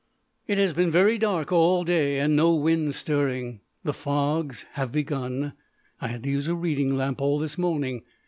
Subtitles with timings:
[0.47, 3.59] It has been very dark all day, and no wind stirring.
[3.83, 5.53] The fogs have begun.
[5.99, 8.01] I had to use a reading lamp all this morning.